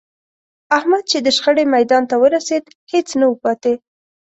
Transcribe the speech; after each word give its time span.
احمد 0.77 1.03
چې 1.11 1.17
د 1.25 1.27
شخړې 1.37 1.63
میدان 1.75 2.03
ته 2.09 2.15
ورسېد، 2.21 2.63
هېڅ 2.91 3.07
نه 3.19 3.25
و 3.29 3.33
پاتې 3.43 3.73